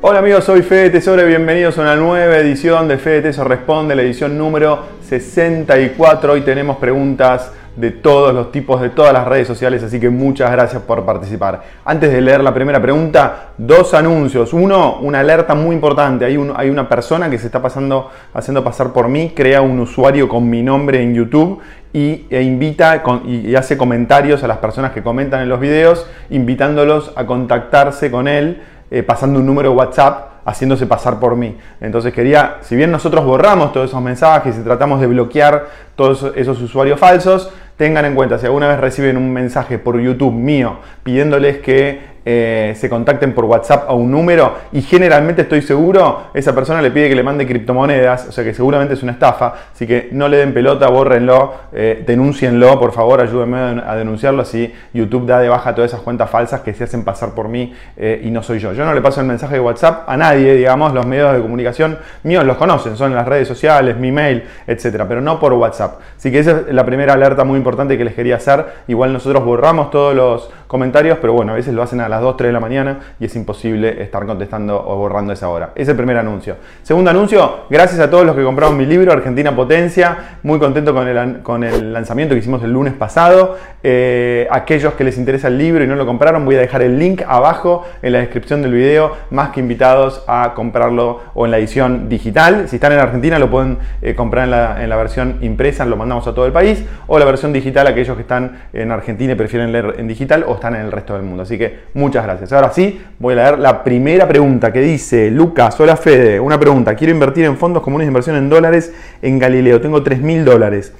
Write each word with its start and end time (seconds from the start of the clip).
Hola 0.00 0.20
amigos, 0.20 0.44
soy 0.44 0.62
Fede 0.62 0.90
Tesoro 0.90 1.22
y 1.22 1.26
bienvenidos 1.26 1.76
a 1.76 1.82
una 1.82 1.96
nueva 1.96 2.38
edición 2.38 2.88
de 2.88 2.98
Fede 2.98 3.22
Tesoro 3.22 3.48
Responde, 3.48 3.94
la 3.94 4.02
edición 4.02 4.38
número 4.38 4.78
64. 5.02 6.32
Hoy 6.32 6.40
tenemos 6.42 6.76
preguntas 6.78 7.52
de 7.78 7.90
todos 7.90 8.34
los 8.34 8.50
tipos, 8.50 8.80
de 8.80 8.90
todas 8.90 9.12
las 9.12 9.26
redes 9.26 9.46
sociales, 9.46 9.82
así 9.82 10.00
que 10.00 10.10
muchas 10.10 10.50
gracias 10.50 10.82
por 10.82 11.04
participar. 11.04 11.62
Antes 11.84 12.10
de 12.10 12.20
leer 12.20 12.42
la 12.42 12.52
primera 12.52 12.82
pregunta, 12.82 13.50
dos 13.56 13.94
anuncios. 13.94 14.52
Uno, 14.52 14.98
una 15.00 15.20
alerta 15.20 15.54
muy 15.54 15.76
importante. 15.76 16.24
Hay, 16.24 16.36
hay 16.56 16.70
una 16.70 16.88
persona 16.88 17.30
que 17.30 17.38
se 17.38 17.46
está 17.46 17.62
pasando, 17.62 18.10
haciendo 18.34 18.64
pasar 18.64 18.92
por 18.92 19.08
mí, 19.08 19.32
crea 19.34 19.60
un 19.60 19.78
usuario 19.78 20.28
con 20.28 20.48
mi 20.50 20.62
nombre 20.62 21.02
en 21.02 21.14
YouTube 21.14 21.60
y, 21.92 22.26
e 22.30 22.42
invita 22.42 23.02
y, 23.24 23.54
hace 23.54 23.76
comentarios 23.76 24.42
a 24.44 24.48
las 24.48 24.58
personas 24.58 24.92
que 24.92 25.02
comentan 25.02 25.40
en 25.40 25.48
los 25.48 25.60
videos, 25.60 26.06
invitándolos 26.30 27.12
a 27.16 27.26
contactarse 27.26 28.10
con 28.10 28.28
él 28.28 28.62
eh, 28.90 29.02
pasando 29.02 29.40
un 29.40 29.46
número 29.46 29.72
WhatsApp 29.72 30.28
haciéndose 30.44 30.86
pasar 30.86 31.20
por 31.20 31.36
mí. 31.36 31.58
Entonces 31.80 32.14
quería, 32.14 32.56
si 32.62 32.74
bien 32.74 32.90
nosotros 32.90 33.24
borramos 33.24 33.72
todos 33.72 33.90
esos 33.90 34.00
mensajes 34.02 34.56
y 34.58 34.62
tratamos 34.62 35.00
de 35.00 35.06
bloquear 35.06 35.66
todos 35.94 36.32
esos 36.36 36.60
usuarios 36.62 36.98
falsos, 36.98 37.52
tengan 37.76 38.06
en 38.06 38.14
cuenta, 38.14 38.38
si 38.38 38.46
alguna 38.46 38.66
vez 38.66 38.80
reciben 38.80 39.16
un 39.16 39.32
mensaje 39.32 39.78
por 39.78 40.00
YouTube 40.00 40.32
mío 40.32 40.78
pidiéndoles 41.02 41.58
que 41.58 42.17
eh, 42.30 42.74
se 42.76 42.90
contacten 42.90 43.32
por 43.32 43.46
WhatsApp 43.46 43.88
a 43.88 43.94
un 43.94 44.10
número 44.10 44.54
y 44.72 44.82
generalmente 44.82 45.40
estoy 45.40 45.62
seguro, 45.62 46.24
esa 46.34 46.54
persona 46.54 46.82
le 46.82 46.90
pide 46.90 47.08
que 47.08 47.14
le 47.14 47.22
mande 47.22 47.46
criptomonedas, 47.46 48.28
o 48.28 48.32
sea 48.32 48.44
que 48.44 48.52
seguramente 48.52 48.92
es 48.92 49.02
una 49.02 49.12
estafa, 49.12 49.54
así 49.72 49.86
que 49.86 50.10
no 50.12 50.28
le 50.28 50.36
den 50.36 50.52
pelota, 50.52 50.88
bórrenlo, 50.88 51.54
eh, 51.72 52.04
denúncienlo, 52.06 52.78
por 52.78 52.92
favor, 52.92 53.22
ayúdenme 53.22 53.80
a 53.80 53.96
denunciarlo, 53.96 54.42
así 54.42 54.70
YouTube 54.92 55.24
da 55.24 55.40
de 55.40 55.48
baja 55.48 55.74
todas 55.74 55.90
esas 55.90 56.02
cuentas 56.02 56.28
falsas 56.28 56.60
que 56.60 56.74
se 56.74 56.84
hacen 56.84 57.02
pasar 57.02 57.30
por 57.30 57.48
mí 57.48 57.72
eh, 57.96 58.20
y 58.22 58.30
no 58.30 58.42
soy 58.42 58.58
yo. 58.58 58.74
Yo 58.74 58.84
no 58.84 58.92
le 58.92 59.00
paso 59.00 59.22
el 59.22 59.26
mensaje 59.26 59.54
de 59.54 59.60
WhatsApp 59.60 60.06
a 60.06 60.14
nadie, 60.18 60.54
digamos, 60.54 60.92
los 60.92 61.06
medios 61.06 61.32
de 61.32 61.40
comunicación 61.40 61.96
míos 62.24 62.44
los 62.44 62.58
conocen, 62.58 62.94
son 62.98 63.14
las 63.14 63.26
redes 63.26 63.48
sociales, 63.48 63.96
mi 63.96 64.12
mail, 64.12 64.44
etcétera, 64.66 65.08
pero 65.08 65.22
no 65.22 65.40
por 65.40 65.54
WhatsApp. 65.54 66.00
Así 66.14 66.30
que 66.30 66.40
esa 66.40 66.50
es 66.68 66.74
la 66.74 66.84
primera 66.84 67.14
alerta 67.14 67.42
muy 67.44 67.56
importante 67.56 67.96
que 67.96 68.04
les 68.04 68.12
quería 68.12 68.36
hacer. 68.36 68.66
Igual 68.86 69.14
nosotros 69.14 69.42
borramos 69.46 69.90
todos 69.90 70.14
los 70.14 70.50
comentarios, 70.66 71.18
pero 71.20 71.32
bueno, 71.32 71.52
a 71.52 71.54
veces 71.54 71.72
lo 71.72 71.82
hacen 71.82 72.00
a 72.00 72.08
las 72.18 72.22
2, 72.24 72.36
3 72.36 72.48
de 72.48 72.52
la 72.52 72.60
mañana 72.60 72.98
y 73.20 73.26
es 73.26 73.36
imposible 73.36 74.02
estar 74.02 74.26
contestando 74.26 74.82
o 74.86 74.96
borrando 74.96 75.32
esa 75.32 75.48
hora. 75.48 75.70
Ese 75.74 75.94
primer 75.94 76.16
anuncio. 76.16 76.56
Segundo 76.82 77.10
anuncio, 77.10 77.66
gracias 77.70 78.00
a 78.00 78.10
todos 78.10 78.26
los 78.26 78.34
que 78.34 78.42
compraron 78.42 78.76
mi 78.76 78.86
libro, 78.86 79.12
Argentina 79.12 79.54
Potencia, 79.54 80.38
muy 80.42 80.58
contento 80.58 80.92
con 80.92 81.06
el, 81.06 81.42
con 81.42 81.64
el 81.64 81.92
lanzamiento 81.92 82.34
que 82.34 82.40
hicimos 82.40 82.62
el 82.64 82.72
lunes 82.72 82.94
pasado. 82.94 83.56
Eh, 83.82 84.48
aquellos 84.50 84.94
que 84.94 85.04
les 85.04 85.16
interesa 85.18 85.48
el 85.48 85.58
libro 85.58 85.84
y 85.84 85.86
no 85.86 85.94
lo 85.94 86.06
compraron, 86.06 86.44
voy 86.44 86.56
a 86.56 86.58
dejar 86.58 86.82
el 86.82 86.98
link 86.98 87.22
abajo 87.26 87.84
en 88.02 88.12
la 88.12 88.18
descripción 88.18 88.62
del 88.62 88.72
video, 88.72 89.12
más 89.30 89.50
que 89.50 89.60
invitados 89.60 90.24
a 90.26 90.52
comprarlo 90.54 91.20
o 91.34 91.44
en 91.44 91.52
la 91.52 91.58
edición 91.58 92.08
digital. 92.08 92.68
Si 92.68 92.76
están 92.76 92.92
en 92.92 92.98
Argentina 92.98 93.38
lo 93.38 93.50
pueden 93.50 93.78
eh, 94.02 94.14
comprar 94.14 94.44
en 94.44 94.50
la, 94.50 94.82
en 94.82 94.88
la 94.90 94.96
versión 94.96 95.38
impresa, 95.40 95.84
lo 95.84 95.96
mandamos 95.96 96.26
a 96.26 96.34
todo 96.34 96.46
el 96.46 96.52
país, 96.52 96.84
o 97.06 97.18
la 97.18 97.24
versión 97.24 97.52
digital, 97.52 97.86
aquellos 97.86 98.16
que 98.16 98.22
están 98.22 98.62
en 98.72 98.90
Argentina 98.90 99.32
y 99.32 99.36
prefieren 99.36 99.72
leer 99.72 99.94
en 99.98 100.08
digital 100.08 100.44
o 100.46 100.54
están 100.54 100.74
en 100.74 100.82
el 100.82 100.92
resto 100.92 101.14
del 101.14 101.22
mundo. 101.22 101.42
Así 101.42 101.58
que 101.58 101.78
muchas 102.08 102.24
gracias. 102.24 102.52
Ahora 102.54 102.72
sí, 102.72 103.02
voy 103.18 103.34
a 103.34 103.36
leer 103.36 103.58
la 103.58 103.84
primera 103.84 104.26
pregunta 104.26 104.72
que 104.72 104.80
dice 104.80 105.30
Lucas, 105.30 105.78
hola 105.78 105.94
Fede, 105.94 106.40
una 106.40 106.58
pregunta, 106.58 106.94
quiero 106.94 107.12
invertir 107.12 107.44
en 107.44 107.58
fondos 107.58 107.82
comunes 107.82 108.06
de 108.06 108.08
inversión 108.08 108.36
en 108.36 108.48
dólares 108.48 108.94
en 109.20 109.38
Galileo, 109.38 109.78
tengo 109.82 110.02
3 110.02 110.22
mil 110.22 110.42
dólares. 110.42 110.94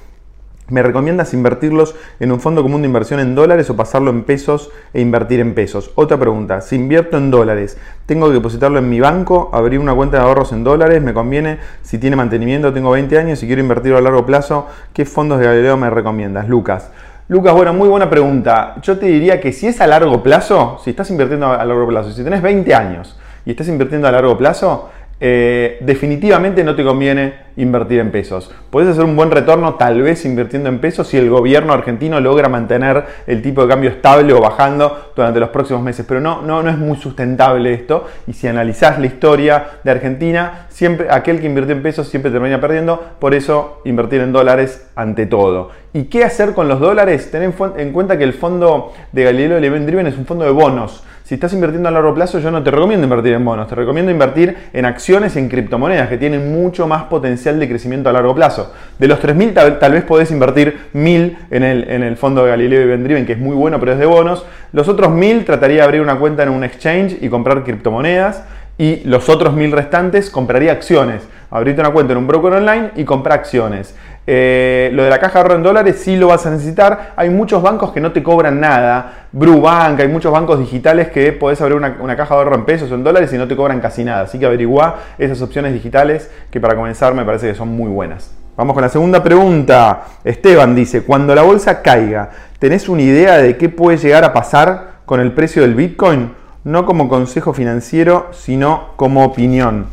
¿Me 0.67 0.83
recomiendas 0.83 1.33
invertirlos 1.33 1.95
en 2.19 2.31
un 2.31 2.39
fondo 2.39 2.61
común 2.61 2.83
de 2.83 2.87
inversión 2.87 3.19
en 3.19 3.33
dólares 3.33 3.71
o 3.71 3.75
pasarlo 3.75 4.11
en 4.11 4.21
pesos 4.21 4.69
e 4.93 5.01
invertir 5.01 5.39
en 5.39 5.55
pesos? 5.55 5.89
Otra 5.95 6.19
pregunta, 6.19 6.61
si 6.61 6.75
invierto 6.75 7.17
en 7.17 7.31
dólares, 7.31 7.79
¿tengo 8.05 8.27
que 8.27 8.33
depositarlo 8.33 8.77
en 8.77 8.87
mi 8.87 8.99
banco, 8.99 9.49
abrir 9.51 9.79
una 9.79 9.95
cuenta 9.95 10.17
de 10.17 10.23
ahorros 10.25 10.51
en 10.51 10.63
dólares? 10.63 11.01
¿Me 11.01 11.15
conviene? 11.15 11.57
Si 11.81 11.97
tiene 11.97 12.17
mantenimiento, 12.17 12.71
tengo 12.71 12.91
20 12.91 13.17
años 13.17 13.41
y 13.41 13.47
quiero 13.47 13.63
invertirlo 13.63 13.97
a 13.97 14.01
largo 14.01 14.27
plazo, 14.27 14.67
¿qué 14.93 15.05
fondos 15.05 15.39
de 15.39 15.47
Galileo 15.47 15.75
me 15.75 15.89
recomiendas? 15.89 16.47
Lucas. 16.47 16.91
Lucas, 17.29 17.53
bueno, 17.53 17.75
muy 17.75 17.87
buena 17.87 18.09
pregunta. 18.09 18.77
Yo 18.81 18.97
te 18.97 19.05
diría 19.05 19.39
que 19.39 19.53
si 19.53 19.67
es 19.67 19.79
a 19.81 19.85
largo 19.85 20.23
plazo, 20.23 20.79
si 20.83 20.89
estás 20.89 21.11
invirtiendo 21.11 21.45
a 21.45 21.63
largo 21.63 21.87
plazo, 21.87 22.11
si 22.11 22.23
tenés 22.23 22.41
20 22.41 22.73
años 22.73 23.19
y 23.45 23.51
estás 23.51 23.67
invirtiendo 23.67 24.07
a 24.07 24.11
largo 24.11 24.35
plazo, 24.35 24.89
eh, 25.21 25.77
definitivamente 25.81 26.63
no 26.63 26.75
te 26.75 26.83
conviene 26.83 27.49
invertir 27.57 27.99
en 27.99 28.09
pesos. 28.09 28.51
Puedes 28.69 28.91
hacer 28.91 29.03
un 29.03 29.17
buen 29.17 29.31
retorno 29.31 29.75
tal 29.75 30.01
vez 30.01 30.23
invirtiendo 30.23 30.69
en 30.69 30.79
pesos 30.79 31.07
si 31.07 31.17
el 31.17 31.29
gobierno 31.29 31.73
argentino 31.73 32.21
logra 32.21 32.47
mantener 32.47 33.03
el 33.27 33.41
tipo 33.41 33.61
de 33.61 33.67
cambio 33.67 33.89
estable 33.89 34.31
o 34.31 34.39
bajando 34.39 35.11
durante 35.15 35.41
los 35.41 35.49
próximos 35.49 35.83
meses, 35.83 36.05
pero 36.07 36.21
no, 36.21 36.41
no, 36.41 36.63
no 36.63 36.69
es 36.69 36.77
muy 36.77 36.97
sustentable 36.97 37.73
esto 37.73 38.07
y 38.27 38.33
si 38.33 38.47
analizás 38.47 38.97
la 38.97 39.07
historia 39.07 39.65
de 39.83 39.91
Argentina, 39.91 40.67
siempre 40.69 41.07
aquel 41.11 41.41
que 41.41 41.47
invierte 41.47 41.73
en 41.73 41.83
pesos 41.83 42.07
siempre 42.07 42.31
termina 42.31 42.61
perdiendo, 42.61 43.03
por 43.19 43.33
eso 43.33 43.81
invertir 43.83 44.21
en 44.21 44.31
dólares 44.31 44.89
ante 44.95 45.25
todo. 45.25 45.71
¿Y 45.91 46.03
qué 46.03 46.23
hacer 46.23 46.53
con 46.53 46.69
los 46.69 46.79
dólares? 46.79 47.29
Ten 47.31 47.53
en 47.77 47.91
cuenta 47.91 48.17
que 48.17 48.23
el 48.23 48.33
fondo 48.33 48.93
de 49.11 49.23
Galileo 49.23 49.57
Event 49.57 49.85
Driven 49.85 50.07
es 50.07 50.17
un 50.17 50.25
fondo 50.25 50.45
de 50.45 50.51
bonos. 50.51 51.03
Si 51.29 51.35
estás 51.35 51.53
invirtiendo 51.53 51.87
a 51.87 51.91
largo 51.91 52.15
plazo, 52.15 52.39
yo 52.39 52.49
no 52.49 52.63
te 52.63 52.71
recomiendo 52.71 53.03
invertir 53.03 53.33
en 53.33 53.45
bonos, 53.45 53.67
te 53.67 53.75
recomiendo 53.75 54.11
invertir 54.11 54.57
en 54.73 54.85
acciones 54.85 55.35
y 55.35 55.37
en 55.37 55.47
criptomonedas 55.47 56.09
que 56.09 56.17
tienen 56.17 56.51
mucho 56.51 56.87
más 56.87 57.03
potencial 57.03 57.59
de 57.59 57.69
crecimiento 57.69 58.09
a 58.09 58.13
largo 58.13 58.33
plazo. 58.33 58.73
De 58.97 59.07
los 59.07 59.21
3.000 59.21 59.77
tal, 59.77 59.91
vez 59.91 60.03
podés 60.05 60.31
invertir 60.31 60.89
1.000 60.95 61.37
en 61.51 61.63
el, 61.63 61.87
en 61.87 62.01
el 62.01 62.17
fondo 62.17 62.43
de 62.43 62.49
Galileo 62.49 62.81
y 62.81 62.85
Vendriven, 62.87 63.27
que 63.27 63.33
es 63.33 63.37
muy 63.37 63.55
bueno, 63.55 63.79
pero 63.79 63.91
es 63.91 63.99
de 63.99 64.07
bonos. 64.07 64.43
Los 64.71 64.87
otros 64.87 65.09
1.000 65.09 65.45
trataría 65.45 65.77
de 65.77 65.83
abrir 65.83 66.01
una 66.01 66.17
cuenta 66.17 66.41
en 66.41 66.49
un 66.49 66.63
exchange 66.63 67.19
y 67.21 67.29
comprar 67.29 67.63
criptomonedas. 67.63 68.43
Y 68.79 69.01
los 69.03 69.29
otros 69.29 69.53
1.000 69.53 69.71
restantes 69.71 70.31
compraría 70.31 70.71
acciones. 70.71 71.27
Abrirte 71.51 71.81
una 71.81 71.91
cuenta 71.91 72.13
en 72.13 72.17
un 72.17 72.25
broker 72.25 72.53
online 72.53 72.89
y 72.95 73.03
comprar 73.03 73.37
acciones. 73.37 73.93
Eh, 74.31 74.91
lo 74.93 75.03
de 75.03 75.09
la 75.09 75.17
caja 75.17 75.39
de 75.39 75.39
ahorro 75.39 75.55
en 75.55 75.63
dólares 75.63 76.01
sí 76.03 76.15
lo 76.15 76.27
vas 76.27 76.45
a 76.45 76.51
necesitar. 76.51 77.13
Hay 77.15 77.31
muchos 77.31 77.63
bancos 77.63 77.91
que 77.91 77.99
no 77.99 78.11
te 78.11 78.21
cobran 78.21 78.59
nada. 78.59 79.25
Brubank, 79.31 79.99
hay 79.99 80.07
muchos 80.07 80.31
bancos 80.31 80.59
digitales 80.59 81.07
que 81.09 81.31
podés 81.31 81.59
abrir 81.61 81.77
una, 81.77 82.15
caja 82.15 82.35
de 82.35 82.41
ahorro 82.41 82.53
en 82.53 82.63
pesos 82.63 82.91
o 82.91 82.93
en 82.93 83.03
dólares 83.03 83.33
y 83.33 83.39
no 83.39 83.47
te 83.47 83.55
cobran 83.55 83.79
casi 83.79 84.03
nada. 84.03 84.21
Así 84.21 84.37
que 84.37 84.45
averigua 84.45 84.97
esas 85.17 85.41
opciones 85.41 85.73
digitales 85.73 86.29
que 86.51 86.61
para 86.61 86.75
comenzar 86.75 87.15
me 87.15 87.25
parece 87.25 87.47
que 87.47 87.55
son 87.55 87.69
muy 87.69 87.89
buenas. 87.89 88.31
Vamos 88.55 88.75
con 88.75 88.83
la 88.83 88.89
segunda 88.89 89.23
pregunta. 89.23 90.03
Esteban 90.23 90.75
dice, 90.75 91.01
cuando 91.01 91.33
la 91.33 91.41
bolsa 91.41 91.81
caiga, 91.81 92.29
¿tenés 92.59 92.87
una 92.87 93.01
idea 93.01 93.37
de 93.37 93.57
qué 93.57 93.67
puede 93.67 93.97
llegar 93.97 94.23
a 94.25 94.31
pasar 94.31 94.99
con 95.07 95.21
el 95.21 95.31
precio 95.31 95.63
del 95.63 95.73
Bitcoin? 95.73 96.33
No 96.65 96.85
como 96.85 97.09
consejo 97.09 97.51
financiero, 97.51 98.27
sino 98.31 98.89
como 98.95 99.23
opinión. 99.25 99.87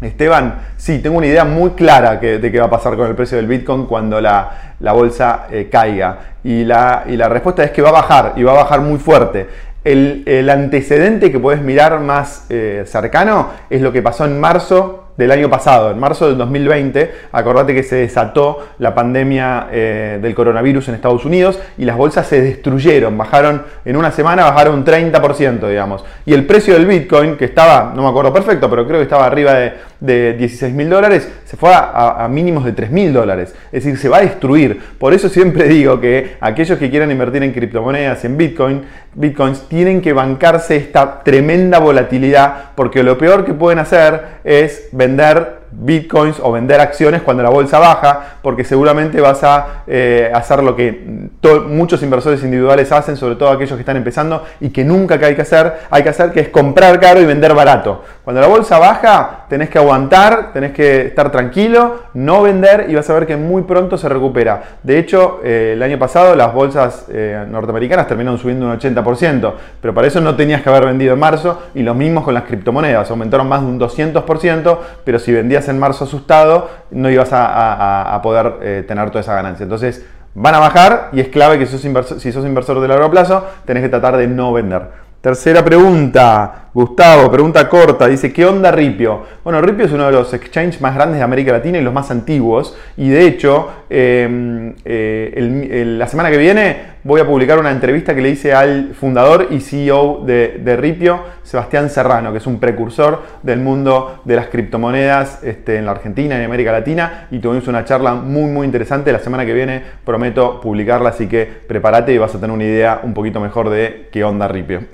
Esteban, 0.00 0.60
sí, 0.76 1.00
tengo 1.00 1.18
una 1.18 1.26
idea 1.26 1.44
muy 1.44 1.70
clara 1.70 2.16
de 2.16 2.52
qué 2.52 2.60
va 2.60 2.66
a 2.66 2.70
pasar 2.70 2.96
con 2.96 3.08
el 3.08 3.16
precio 3.16 3.36
del 3.36 3.46
Bitcoin 3.46 3.86
cuando 3.86 4.20
la, 4.20 4.74
bolsa 4.80 5.46
eh, 5.50 5.68
caiga. 5.70 6.18
Y 6.44 6.64
la, 6.64 7.04
y 7.06 7.16
la, 7.16 7.28
respuesta 7.28 7.64
es 7.64 7.72
que 7.72 7.82
va 7.82 7.88
a 7.88 7.92
bajar 7.92 8.34
y 8.36 8.44
va 8.44 8.52
a 8.52 8.62
bajar 8.62 8.80
muy 8.80 8.98
fuerte. 8.98 9.48
El, 9.84 10.48
antecedente 10.50 11.32
que 11.32 11.40
puedes 11.40 11.62
mirar 11.62 11.98
más 12.00 12.46
eh, 12.50 12.84
cercano 12.86 13.50
es 13.70 13.80
lo 13.80 13.92
que 13.92 14.02
pasó 14.02 14.24
en 14.24 14.38
marzo 14.38 15.08
del 15.18 15.32
año 15.32 15.50
pasado, 15.50 15.90
en 15.90 15.98
marzo 15.98 16.28
del 16.28 16.38
2020, 16.38 17.12
acordate 17.32 17.74
que 17.74 17.82
se 17.82 17.96
desató 17.96 18.68
la 18.78 18.94
pandemia 18.94 19.66
eh, 19.72 20.18
del 20.22 20.32
coronavirus 20.32 20.88
en 20.88 20.94
Estados 20.94 21.24
Unidos 21.24 21.58
y 21.76 21.84
las 21.84 21.96
bolsas 21.96 22.28
se 22.28 22.40
destruyeron, 22.40 23.18
bajaron 23.18 23.64
en 23.84 23.96
una 23.96 24.12
semana, 24.12 24.44
bajaron 24.44 24.76
un 24.76 24.84
30%, 24.84 25.68
digamos. 25.68 26.04
Y 26.24 26.34
el 26.34 26.46
precio 26.46 26.74
del 26.74 26.86
Bitcoin, 26.86 27.36
que 27.36 27.46
estaba, 27.46 27.92
no 27.96 28.02
me 28.02 28.08
acuerdo 28.08 28.32
perfecto, 28.32 28.70
pero 28.70 28.86
creo 28.86 28.98
que 28.98 29.04
estaba 29.04 29.26
arriba 29.26 29.54
de, 29.54 29.72
de 30.00 30.34
16 30.34 30.74
mil 30.74 30.88
dólares, 30.88 31.28
se 31.44 31.56
fue 31.56 31.70
a, 31.72 32.26
mínimos 32.30 32.64
de 32.64 32.72
3 32.72 32.90
mil 32.90 33.12
dólares. 33.12 33.54
Es 33.72 33.84
decir, 33.84 33.98
se 33.98 34.08
va 34.08 34.18
a 34.18 34.20
destruir. 34.20 34.80
Por 34.98 35.12
eso 35.14 35.28
siempre 35.28 35.64
digo 35.68 36.00
que 36.00 36.36
aquellos 36.40 36.78
que 36.78 36.90
quieran 36.90 37.10
invertir 37.10 37.42
en 37.42 37.52
criptomonedas, 37.52 38.24
en 38.24 38.36
Bitcoin, 38.36 38.82
Bitcoins, 39.14 39.68
tienen 39.68 40.00
que 40.00 40.12
bancarse 40.12 40.76
esta 40.76 41.22
tremenda 41.22 41.78
volatilidad, 41.78 42.72
porque 42.74 43.02
lo 43.02 43.18
peor 43.18 43.44
que 43.44 43.54
pueden 43.54 43.78
hacer 43.78 44.38
es 44.44 44.88
vender 44.92 45.58
bitcoins 45.70 46.40
o 46.40 46.52
vender 46.52 46.80
acciones 46.80 47.22
cuando 47.22 47.42
la 47.42 47.50
bolsa 47.50 47.78
baja, 47.78 48.38
porque 48.42 48.64
seguramente 48.64 49.20
vas 49.20 49.42
a 49.44 49.82
eh, 49.86 50.30
hacer 50.32 50.62
lo 50.62 50.74
que 50.74 51.28
muchos 51.66 52.02
inversores 52.02 52.42
individuales 52.42 52.90
hacen, 52.92 53.16
sobre 53.16 53.36
todo 53.36 53.50
aquellos 53.50 53.74
que 53.74 53.80
están 53.80 53.96
empezando 53.96 54.44
y 54.60 54.70
que 54.70 54.84
nunca 54.84 55.14
hay 55.14 55.34
que 55.34 55.42
hacer, 55.42 55.72
hay 55.90 56.02
que 56.02 56.08
hacer 56.08 56.32
que 56.32 56.40
es 56.40 56.48
comprar 56.48 56.98
caro 57.00 57.20
y 57.20 57.26
vender 57.26 57.54
barato. 57.54 58.04
Cuando 58.28 58.42
la 58.42 58.48
bolsa 58.48 58.78
baja, 58.78 59.46
tenés 59.48 59.70
que 59.70 59.78
aguantar, 59.78 60.52
tenés 60.52 60.72
que 60.72 61.06
estar 61.06 61.32
tranquilo, 61.32 62.00
no 62.12 62.42
vender 62.42 62.84
y 62.90 62.94
vas 62.94 63.08
a 63.08 63.14
ver 63.14 63.26
que 63.26 63.38
muy 63.38 63.62
pronto 63.62 63.96
se 63.96 64.06
recupera. 64.06 64.64
De 64.82 64.98
hecho, 64.98 65.40
eh, 65.42 65.72
el 65.72 65.82
año 65.82 65.98
pasado 65.98 66.36
las 66.36 66.52
bolsas 66.52 67.06
eh, 67.08 67.46
norteamericanas 67.48 68.06
terminaron 68.06 68.38
subiendo 68.38 68.66
un 68.66 68.78
80%, 68.78 69.54
pero 69.80 69.94
para 69.94 70.08
eso 70.08 70.20
no 70.20 70.36
tenías 70.36 70.60
que 70.60 70.68
haber 70.68 70.84
vendido 70.84 71.14
en 71.14 71.20
marzo 71.20 71.58
y 71.74 71.82
lo 71.82 71.94
mismo 71.94 72.22
con 72.22 72.34
las 72.34 72.42
criptomonedas, 72.42 73.10
aumentaron 73.10 73.48
más 73.48 73.62
de 73.62 73.66
un 73.68 73.80
200%, 73.80 74.78
pero 75.06 75.18
si 75.18 75.32
vendías 75.32 75.66
en 75.70 75.78
marzo 75.78 76.04
asustado, 76.04 76.68
no 76.90 77.08
ibas 77.08 77.30
a, 77.32 78.20
poder 78.22 78.56
eh, 78.60 78.84
tener 78.86 79.08
toda 79.08 79.22
esa 79.22 79.36
ganancia. 79.36 79.64
Entonces, 79.64 80.04
van 80.34 80.54
a 80.54 80.58
bajar 80.58 81.08
y 81.14 81.20
es 81.20 81.28
clave 81.28 81.58
que 81.58 81.64
sos 81.64 81.82
inversor, 81.86 82.20
si 82.20 82.30
sos 82.30 82.44
inversor 82.44 82.78
de 82.78 82.88
largo 82.88 83.10
plazo, 83.10 83.46
tenés 83.64 83.82
que 83.82 83.88
tratar 83.88 84.18
de 84.18 84.26
no 84.26 84.52
vender. 84.52 85.07
Tercera 85.20 85.64
pregunta, 85.64 86.68
Gustavo, 86.72 87.28
pregunta 87.28 87.68
corta, 87.68 88.06
dice, 88.06 88.32
¿qué 88.32 88.46
onda 88.46 88.70
Ripio? 88.70 89.24
Bueno, 89.42 89.60
Ripio 89.60 89.86
es 89.86 89.90
uno 89.90 90.06
de 90.06 90.12
los 90.12 90.32
exchanges 90.32 90.80
más 90.80 90.94
grandes 90.94 91.18
de 91.18 91.24
América 91.24 91.50
Latina 91.50 91.78
y 91.78 91.82
los 91.82 91.92
más 91.92 92.12
antiguos, 92.12 92.76
y 92.96 93.08
de 93.08 93.26
hecho, 93.26 93.68
em, 93.90 94.74
eh, 94.84 95.84
la 95.98 96.06
semana 96.06 96.30
que 96.30 96.38
viene 96.38 96.97
voy 97.08 97.22
a 97.22 97.26
publicar 97.26 97.58
una 97.58 97.70
entrevista 97.70 98.14
que 98.14 98.20
le 98.20 98.28
hice 98.28 98.52
al 98.52 98.92
fundador 98.92 99.46
y 99.48 99.60
CEO 99.60 100.24
de, 100.26 100.76
Ripio, 100.78 101.22
Sebastián 101.42 101.88
Serrano, 101.88 102.32
que 102.32 102.36
es 102.36 102.46
un 102.46 102.60
precursor 102.60 103.22
del 103.42 103.60
mundo 103.60 104.20
de 104.26 104.36
las 104.36 104.48
criptomonedas 104.48 105.42
este, 105.42 105.78
en 105.78 105.86
la 105.86 105.92
Argentina 105.92 106.38
y 106.38 106.44
América 106.44 106.70
Latina, 106.70 107.26
y 107.30 107.38
tuvimos 107.38 107.66
una 107.66 107.86
charla 107.86 108.14
muy, 108.14 108.50
muy 108.50 108.66
interesante. 108.66 109.10
La 109.10 109.20
semana 109.20 109.46
que 109.46 109.54
viene 109.54 109.82
prometo 110.04 110.60
publicarla, 110.60 111.08
así 111.08 111.26
que 111.26 111.46
prepárate 111.46 112.12
y 112.12 112.18
vas 112.18 112.34
a 112.34 112.40
tener 112.40 112.54
una 112.54 112.64
idea 112.64 113.00
un 113.02 113.14
poquito 113.14 113.40
mejor 113.40 113.70
de 113.70 114.10
qué 114.12 114.22
onda 114.22 114.46
Ripio. 114.46 114.82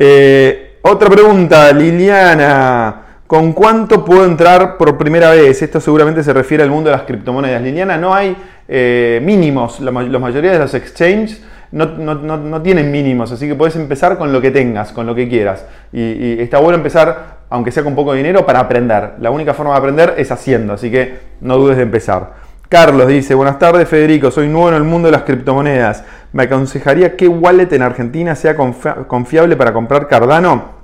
Eh, 0.00 0.78
otra 0.82 1.10
pregunta, 1.10 1.72
Liliana. 1.72 3.08
¿Con 3.26 3.52
cuánto 3.52 4.04
puedo 4.04 4.24
entrar 4.24 4.78
por 4.78 4.96
primera 4.96 5.32
vez? 5.32 5.60
Esto 5.60 5.80
seguramente 5.80 6.22
se 6.22 6.32
refiere 6.32 6.62
al 6.62 6.70
mundo 6.70 6.88
de 6.88 6.96
las 6.96 7.04
criptomonedas. 7.04 7.60
Liliana, 7.60 7.98
no 7.98 8.14
hay 8.14 8.36
eh, 8.68 9.20
mínimos. 9.22 9.80
La, 9.80 9.90
mayoría 9.90 10.52
de 10.52 10.58
los 10.58 10.74
exchanges 10.74 11.42
no, 11.72 12.62
tienen 12.62 12.90
mínimos, 12.90 13.32
así 13.32 13.48
que 13.48 13.54
puedes 13.54 13.76
empezar 13.76 14.18
con 14.18 14.32
lo 14.32 14.40
que 14.40 14.50
tengas, 14.50 14.92
con 14.92 15.06
lo 15.06 15.14
que 15.14 15.28
quieras. 15.28 15.64
Y, 15.92 16.40
está 16.40 16.58
bueno 16.58 16.76
empezar, 16.76 17.38
aunque 17.48 17.72
sea 17.72 17.82
con 17.82 17.94
poco 17.94 18.12
dinero, 18.12 18.44
para 18.44 18.60
aprender. 18.60 19.14
La 19.20 19.30
única 19.30 19.54
forma 19.54 19.72
de 19.72 19.78
aprender 19.78 20.14
es 20.18 20.30
haciendo, 20.30 20.74
así 20.74 20.90
que 20.90 21.14
no 21.40 21.56
dudes 21.56 21.78
de 21.78 21.84
empezar. 21.84 22.48
Carlos 22.68 23.08
dice, 23.08 23.34
buenas 23.34 23.58
tardes 23.58 23.88
Federico, 23.88 24.30
soy 24.30 24.46
nuevo 24.46 24.68
en 24.68 24.74
el 24.74 24.84
mundo 24.84 25.08
de 25.08 25.12
las 25.12 25.22
criptomonedas. 25.22 26.04
¿Me 26.34 26.42
aconsejaría 26.42 27.16
qué 27.16 27.26
wallet 27.26 27.72
en 27.72 27.80
Argentina 27.80 28.34
sea 28.34 28.54
confiable 28.54 29.56
para 29.56 29.72
comprar 29.72 30.06
Cardano? 30.06 30.76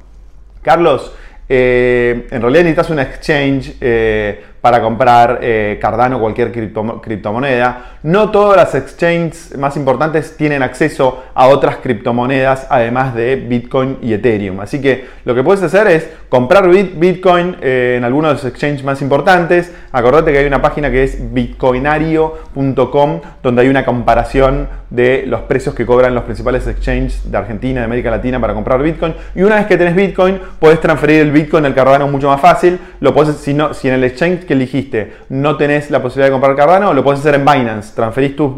Carlos, 0.63 1.15
eh, 1.47 2.27
en 2.31 2.41
realidad 2.41 2.63
necesitas 2.63 2.89
un 2.89 3.01
exchange 3.01 3.77
eh, 3.83 4.43
para 4.65 4.81
comprar 4.81 5.41
eh, 5.43 5.79
Cardano 5.79 6.17
o 6.17 6.21
cualquier 6.21 6.51
criptomoneda. 6.51 7.99
No 8.03 8.31
todas 8.31 8.57
las 8.57 8.75
exchanges 8.75 9.55
más 9.59 9.77
importantes 9.77 10.39
tienen 10.39 10.63
acceso 10.63 11.23
a 11.35 11.49
otras 11.49 11.77
criptomonedas 11.83 12.67
además 12.71 13.15
de 13.15 13.37
Bitcoin 13.37 13.99
y 14.01 14.15
Ethereum. 14.15 14.61
Así 14.61 14.81
que 14.81 15.05
lo 15.27 15.35
que 15.35 15.43
puedes 15.43 15.63
hacer 15.63 15.87
es 15.89 16.09
comprar 16.31 16.67
Bitcoin 16.71 17.57
en 17.61 18.05
algunos 18.05 18.31
de 18.31 18.35
los 18.37 18.45
exchanges 18.47 18.83
más 18.83 19.03
importantes. 19.03 19.71
Acordate 19.93 20.33
que 20.33 20.39
hay 20.39 20.47
una 20.47 20.63
página 20.63 20.91
que 20.91 21.03
es 21.03 21.35
bitcoinario.com 21.35 23.21
donde 23.43 23.61
hay 23.61 23.69
una 23.69 23.85
comparación 23.85 24.69
de 24.89 25.25
los 25.27 25.43
precios 25.43 25.75
que 25.75 25.85
cobran 25.85 26.15
los 26.15 26.25
principales 26.25 26.67
exchanges 26.67 27.31
de 27.31 27.37
Argentina, 27.37 27.81
de 27.81 27.87
América 27.87 28.11
Latina 28.11 28.41
para 28.41 28.55
comprar 28.55 28.83
Bitcoin. 28.83 29.15
Y 29.35 29.43
una 29.43 29.57
vez 29.57 29.67
que 29.67 29.77
tenés 29.77 29.95
Bitcoin, 29.95 30.41
puedes 30.59 30.81
transferir 30.81 31.21
el 31.21 31.33
Bitcoin 31.33 31.67
al 31.67 31.75
Cardano 31.75 32.09
mucho 32.09 32.29
más 32.29 32.41
fácil. 32.41 32.79
Lo 33.01 33.13
puedes, 33.13 33.37
si, 33.37 33.53
no, 33.53 33.75
si 33.75 33.89
en 33.89 33.95
el 33.95 34.05
exchange 34.05 34.47
que 34.47 34.54
elegiste 34.55 35.13
no 35.29 35.57
tenés 35.57 35.91
la 35.91 36.03
posibilidad 36.03 36.29
de 36.29 36.33
comprar 36.33 36.57
Cardano, 36.57 36.95
lo 36.95 37.05
puedes 37.05 37.21
hacer 37.21 37.35
en 37.35 37.45
Binance. 37.45 37.95
Transferís 37.95 38.35
tus, 38.37 38.53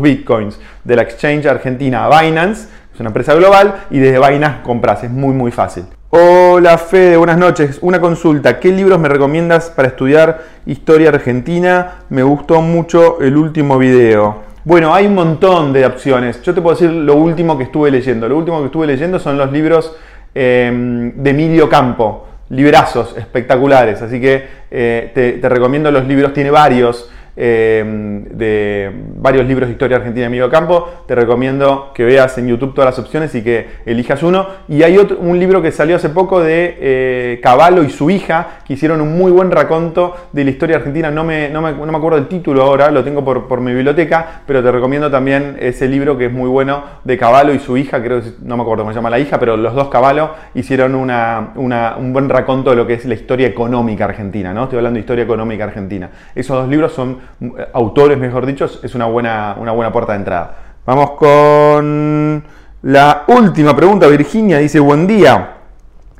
Bitcoins 0.00 0.58
de 0.84 0.96
la 0.96 1.02
exchange 1.02 1.46
argentina 1.46 2.06
a 2.06 2.22
Binance, 2.22 2.68
es 2.92 3.00
una 3.00 3.10
empresa 3.10 3.34
global, 3.34 3.84
y 3.90 3.98
desde 3.98 4.18
Binance 4.18 4.62
compras. 4.62 5.04
Es 5.04 5.10
muy, 5.10 5.34
muy 5.34 5.50
fácil. 5.50 5.84
Hola 6.12 6.76
Fede, 6.76 7.16
buenas 7.16 7.38
noches. 7.38 7.78
Una 7.82 8.00
consulta. 8.00 8.58
¿Qué 8.58 8.72
libros 8.72 8.98
me 8.98 9.08
recomiendas 9.08 9.70
para 9.70 9.88
estudiar 9.88 10.42
historia 10.66 11.10
argentina? 11.10 11.98
Me 12.08 12.24
gustó 12.24 12.60
mucho 12.62 13.20
el 13.20 13.36
último 13.36 13.78
video. 13.78 14.50
Bueno, 14.64 14.92
hay 14.92 15.06
un 15.06 15.14
montón 15.14 15.72
de 15.72 15.86
opciones. 15.86 16.42
Yo 16.42 16.52
te 16.52 16.60
puedo 16.60 16.74
decir 16.74 16.90
lo 16.90 17.14
último 17.14 17.56
que 17.56 17.64
estuve 17.64 17.90
leyendo. 17.90 18.28
Lo 18.28 18.36
último 18.36 18.58
que 18.58 18.66
estuve 18.66 18.86
leyendo 18.88 19.18
son 19.18 19.38
los 19.38 19.52
libros 19.52 19.96
em, 20.34 21.14
de 21.14 21.30
Emilio 21.30 21.68
Campo, 21.68 22.26
librazos 22.50 23.16
espectaculares. 23.16 24.02
Así 24.02 24.20
que 24.20 24.46
eh, 24.70 25.10
te, 25.14 25.32
te 25.32 25.48
recomiendo 25.48 25.90
los 25.90 26.06
libros, 26.06 26.34
tiene 26.34 26.50
varios. 26.50 27.10
Em, 27.42 28.24
de 28.24 28.92
varios 29.16 29.46
libros 29.46 29.66
de 29.66 29.72
historia 29.72 29.96
argentina 29.96 30.24
de 30.24 30.26
Amigo 30.26 30.50
Campo. 30.50 30.90
Te 31.06 31.14
recomiendo 31.14 31.90
que 31.94 32.04
veas 32.04 32.36
en 32.36 32.48
YouTube 32.48 32.74
todas 32.74 32.90
las 32.90 32.98
opciones 32.98 33.34
y 33.34 33.42
que 33.42 33.66
elijas 33.86 34.22
uno. 34.22 34.46
Y 34.68 34.82
hay 34.82 34.98
otro, 34.98 35.16
un 35.18 35.38
libro 35.38 35.62
que 35.62 35.72
salió 35.72 35.96
hace 35.96 36.10
poco 36.10 36.42
de 36.42 36.76
eh, 36.78 37.40
Caballo 37.42 37.82
y 37.82 37.88
su 37.88 38.10
hija, 38.10 38.58
que 38.66 38.74
hicieron 38.74 39.00
un 39.00 39.16
muy 39.16 39.32
buen 39.32 39.50
raconto 39.50 40.14
de 40.32 40.44
la 40.44 40.50
historia 40.50 40.76
argentina. 40.76 41.10
No 41.10 41.24
me, 41.24 41.48
no 41.48 41.62
me, 41.62 41.72
no 41.72 41.86
me 41.86 41.96
acuerdo 41.96 42.18
el 42.18 42.28
título 42.28 42.60
ahora, 42.60 42.90
lo 42.90 43.02
tengo 43.02 43.24
por, 43.24 43.48
por, 43.48 43.62
mi 43.62 43.72
biblioteca, 43.72 44.42
pero 44.46 44.62
te 44.62 44.70
recomiendo 44.70 45.10
también 45.10 45.56
ese 45.60 45.88
libro 45.88 46.18
que 46.18 46.26
es 46.26 46.32
muy 46.32 46.50
bueno 46.50 46.82
de 47.04 47.16
Caballo 47.16 47.54
y 47.54 47.58
su 47.58 47.78
hija, 47.78 48.02
creo 48.02 48.20
que 48.20 48.32
no 48.42 48.58
me 48.58 48.64
acuerdo 48.64 48.82
cómo 48.82 48.92
se 48.92 48.96
llama 48.96 49.08
la 49.08 49.18
hija, 49.18 49.40
pero 49.40 49.56
los 49.56 49.74
dos 49.74 49.88
Caballo 49.88 50.32
hicieron 50.54 50.94
una, 50.94 51.52
una, 51.54 51.96
un 51.96 52.12
buen 52.12 52.28
raconto 52.28 52.68
de 52.68 52.76
lo 52.76 52.86
que 52.86 52.92
es 52.94 53.06
la 53.06 53.14
historia 53.14 53.46
económica 53.46 54.04
argentina. 54.04 54.52
¿no? 54.52 54.64
Estoy 54.64 54.76
hablando 54.76 54.96
de 54.96 55.00
historia 55.00 55.24
económica 55.24 55.64
argentina. 55.64 56.10
Esos 56.34 56.58
dos 56.58 56.68
libros 56.68 56.92
son 56.92 57.29
autores, 57.72 58.18
mejor 58.18 58.46
dicho, 58.46 58.64
es 58.64 58.94
una 58.94 59.06
buena, 59.06 59.56
una 59.58 59.72
buena 59.72 59.92
puerta 59.92 60.12
de 60.12 60.18
entrada. 60.18 60.56
Vamos 60.86 61.12
con 61.12 62.42
la 62.82 63.24
última 63.28 63.76
pregunta. 63.76 64.06
Virginia 64.06 64.58
dice, 64.58 64.80
buen 64.80 65.06
día. 65.06 65.56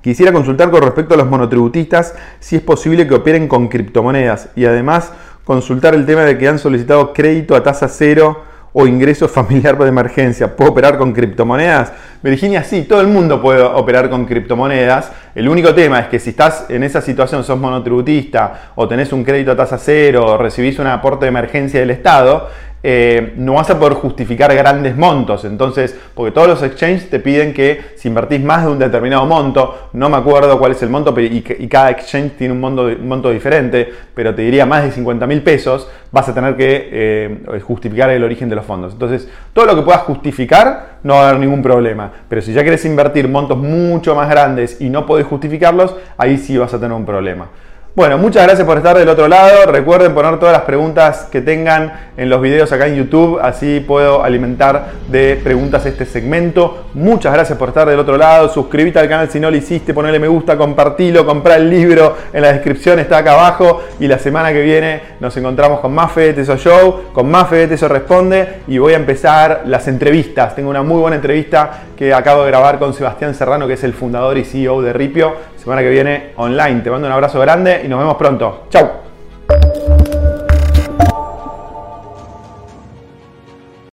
Quisiera 0.03 0.33
consultar 0.33 0.71
con 0.71 0.83
respecto 0.83 1.15
a 1.15 1.17
los 1.17 1.27
monotributistas 1.27 2.15
si 2.39 2.57
es 2.57 2.63
posible 2.63 3.07
que 3.07 3.15
operen 3.15 3.49
con 3.49 3.69
criptomonedas 3.69 4.49
y 4.57 4.65
además 4.65 5.13
consultar 5.45 5.95
el 5.95 6.07
tema 6.07 6.23
de 6.23 6.39
que 6.39 6.49
han 6.49 6.59
solicitado 6.59 7.13
crédito 7.13 7.55
a 7.55 7.63
tasa 7.63 7.89
cero 7.89 8.43
o 8.73 8.87
ingreso 8.87 9.29
familiar 9.29 9.77
de 9.79 9.89
emergencia. 9.89 10.55
¿Puedo 10.55 10.71
operar 10.71 10.99
con 10.99 11.13
criptomonedas? 11.13 11.93
Virginia, 12.23 12.63
sí, 12.63 12.83
todo 12.83 13.01
el 13.01 13.09
mundo 13.09 13.41
puede 13.41 13.63
operar 13.63 14.11
con 14.11 14.27
criptomonedas. 14.27 15.11
El 15.35 15.49
único 15.49 15.75
tema 15.75 16.01
es 16.01 16.09
que 16.09 16.19
si 16.19 16.31
estás 16.31 16.67
en 16.69 16.83
esa 16.83 17.01
situación, 17.01 17.43
sos 17.45 17.59
monotributista 17.59 18.73
o 18.75 18.87
tenés 18.87 19.13
un 19.13 19.25
crédito 19.25 19.53
a 19.53 19.57
tasa 19.57 19.79
cero 19.79 20.27
o 20.27 20.37
recibís 20.37 20.79
un 20.79 20.87
aporte 20.87 21.25
de 21.25 21.31
emergencia 21.31 21.81
del 21.81 21.91
Estado, 21.91 22.49
eh, 22.83 23.35
no 23.37 23.55
vas 23.55 23.69
a 23.69 23.79
poder 23.79 23.95
justificar 23.95 24.55
grandes 24.55 24.97
montos. 24.97 25.45
Entonces, 25.45 25.99
porque 26.15 26.33
todos 26.33 26.49
los 26.49 26.63
exchanges 26.63 27.11
te 27.11 27.21
piden 27.21 27.53
que 27.53 27.81
si 27.97 28.09
invertís 28.09 28.43
más 28.43 28.65
de 28.65 28.73
un 28.73 28.79
determinado 28.79 29.27
monto, 29.27 29.91
no 29.93 30.09
me 30.09 30.17
acuerdo 30.17 30.59
cuál 30.59 30.73
es 30.73 30.83
el 30.83 30.89
monto, 30.89 31.15
y, 31.21 31.43
cada 31.69 31.91
exchange 31.91 32.33
tiene 32.37 32.55
un 32.55 32.61
monto, 32.61 33.31
diferente, 33.31 33.93
pero 34.15 34.35
te 34.35 34.43
diría 34.43 34.67
más 34.67 34.85
de 34.85 34.93
50 34.93 35.27
mil 35.27 35.43
pesos, 35.43 35.89
vas 36.11 36.29
a 36.29 36.35
tener 36.35 36.57
que 36.57 36.89
eh, 36.91 37.61
justificar 37.63 38.11
el 38.11 38.25
origen 38.25 38.49
de 38.49 38.57
los 38.57 38.65
fondos. 38.65 38.93
Entonces, 38.93 39.29
todo 39.53 39.67
lo 39.67 39.77
que 39.77 39.83
puedas 39.83 40.03
justificar, 40.03 40.99
no 41.03 41.15
va 41.15 41.27
a 41.27 41.29
haber 41.29 41.41
ningún 41.41 41.63
problema. 41.63 42.11
Pero 42.29 42.43
si 42.43 42.53
ya 42.53 42.65
querés 42.65 42.85
invertir 42.85 43.29
montos 43.29 43.59
mucho 43.59 44.15
más 44.15 44.29
grandes 44.29 44.81
y 44.81 44.91
no 44.91 45.07
podés 45.07 45.27
justificarlos, 45.27 45.97
ahí 46.17 46.39
sí 46.39 46.57
vas 46.59 46.73
a 46.75 46.79
tener 46.79 46.93
un 46.93 47.07
problema. 47.07 47.49
Bueno, 47.93 48.19
muchas 48.19 48.45
gracias 48.45 48.65
por 48.65 48.77
estar 48.77 48.97
del 48.97 49.09
otro 49.09 49.27
lado. 49.27 49.67
Recuerden 49.67 50.15
poner 50.15 50.39
todas 50.39 50.53
las 50.53 50.63
preguntas 50.63 51.27
que 51.31 51.41
tengan 51.41 52.11
en 52.17 52.31
los 52.31 52.41
videos 52.41 52.71
acá 52.71 52.87
en 52.87 52.95
YouTube, 52.95 53.41
así 53.43 53.81
puedo 53.81 54.23
alimentar 54.23 54.93
de 55.09 55.35
preguntas 55.43 55.85
este 55.87 56.07
segmento. 56.07 56.87
Muchas 56.95 57.33
gracias 57.33 57.59
por 57.59 57.71
estar 57.71 57.89
del 57.89 57.99
otro 57.99 58.17
lado. 58.17 58.49
Suscríbete 58.49 59.01
al 59.01 59.09
canal 59.09 59.29
si 59.29 59.41
no 59.41 59.51
lo 59.51 59.57
hiciste, 59.57 59.93
ponle 59.93 60.21
me 60.21 60.29
gusta, 60.29 60.57
compartilo, 60.57 61.27
comprar 61.27 61.59
el 61.59 61.69
libro 61.69 62.17
en 62.33 62.43
la 62.43 62.53
descripción, 62.53 63.01
está 63.01 63.19
acá 63.19 63.33
abajo. 63.33 63.83
Y 63.99 64.07
la 64.07 64.21
semana 64.21 64.53
que 64.53 64.63
viene 64.63 65.03
nos 65.19 65.37
encontramos 65.37 65.81
con 65.81 65.93
más 65.93 66.13
Fede 66.13 66.35
Teso 66.35 66.57
Show, 66.57 67.13
con 67.13 67.29
más 67.29 67.49
Fede 67.49 67.67
Teso 67.67 67.89
Responde 67.89 68.61
y 68.69 68.79
voy 68.79 68.93
a 68.93 68.97
empezar 68.97 69.63
las 69.67 69.89
entrevistas. 69.89 70.55
Tengo 70.55 70.71
una 70.71 70.85
muy 70.85 71.01
buena 71.01 71.17
entrevista 71.17 71.83
que 71.97 72.15
acabo 72.15 72.45
de 72.45 72.51
grabar 72.51 72.79
con 72.79 72.95
Sebastián 72.95 73.35
Serrano, 73.35 73.67
que 73.67 73.75
es 73.75 73.83
el 73.83 73.95
fundador 73.95 74.39
y 74.39 74.45
CEO 74.45 74.81
de 74.81 74.93
Ripio 74.93 75.35
semana 75.61 75.83
que 75.83 75.91
viene 75.91 76.33
online. 76.37 76.81
Te 76.81 76.91
mando 76.91 77.07
un 77.07 77.13
abrazo 77.13 77.39
grande 77.39 77.83
y 77.85 77.89
nos 77.89 77.99
vemos 77.99 78.17
pronto. 78.17 78.67
Chau. 78.71 78.89